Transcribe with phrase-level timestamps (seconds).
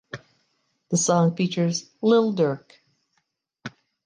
[0.89, 2.71] The song features Lil Durk.